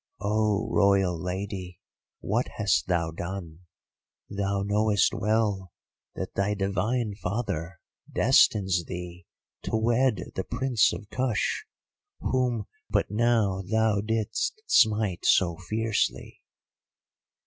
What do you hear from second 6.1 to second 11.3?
that thy divine father destines thee to wed the Prince of